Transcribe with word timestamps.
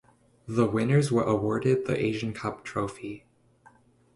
The 0.47 0.65
winners 0.65 1.11
are 1.11 1.21
awarded 1.21 1.85
the 1.85 1.95
Asian 1.95 2.33
Cup 2.33 2.65
trophy. 2.65 3.23